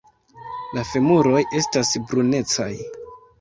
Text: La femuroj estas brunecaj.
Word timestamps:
La 0.77 0.85
femuroj 0.91 1.43
estas 1.61 1.93
brunecaj. 2.09 2.71